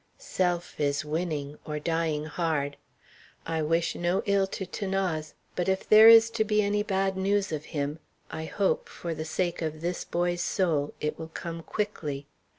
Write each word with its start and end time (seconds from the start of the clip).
"Self 0.17 0.79
is 0.79 1.05
winning, 1.05 1.59
or 1.63 1.77
dying 1.77 2.25
hard. 2.25 2.77
I 3.45 3.61
wish 3.61 3.93
no 3.93 4.23
ill 4.25 4.47
to 4.47 4.65
'Thanase; 4.65 5.35
but 5.55 5.69
if 5.69 5.87
there 5.87 6.09
is 6.09 6.31
to 6.31 6.43
be 6.43 6.63
any 6.63 6.81
bad 6.81 7.15
news 7.15 7.51
of 7.51 7.65
him, 7.65 7.99
I 8.31 8.45
hope, 8.45 8.89
for 8.89 9.13
the 9.13 9.25
sake 9.25 9.61
of 9.61 9.81
this 9.81 10.03
boy's 10.03 10.41
soul, 10.41 10.95
it 10.99 11.19
will 11.19 11.27
come 11.29 11.61
quickly." 11.61 12.25